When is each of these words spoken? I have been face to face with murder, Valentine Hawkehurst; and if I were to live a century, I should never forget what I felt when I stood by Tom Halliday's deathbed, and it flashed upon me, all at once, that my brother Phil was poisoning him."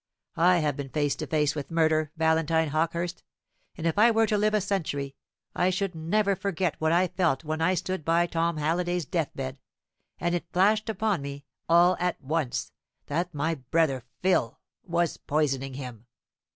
I 0.37 0.57
have 0.57 0.75
been 0.75 0.89
face 0.89 1.15
to 1.17 1.27
face 1.27 1.53
with 1.53 1.69
murder, 1.69 2.11
Valentine 2.17 2.69
Hawkehurst; 2.69 3.21
and 3.77 3.85
if 3.85 3.99
I 3.99 4.09
were 4.09 4.25
to 4.25 4.35
live 4.39 4.55
a 4.55 4.59
century, 4.59 5.15
I 5.55 5.69
should 5.69 5.93
never 5.93 6.35
forget 6.35 6.73
what 6.79 6.91
I 6.91 7.07
felt 7.07 7.43
when 7.43 7.61
I 7.61 7.75
stood 7.75 8.03
by 8.03 8.25
Tom 8.25 8.57
Halliday's 8.57 9.05
deathbed, 9.05 9.59
and 10.19 10.33
it 10.33 10.51
flashed 10.51 10.89
upon 10.89 11.21
me, 11.21 11.45
all 11.69 11.95
at 11.99 12.19
once, 12.19 12.71
that 13.05 13.31
my 13.35 13.53
brother 13.53 14.03
Phil 14.23 14.59
was 14.83 15.17
poisoning 15.17 15.75
him." 15.75 16.07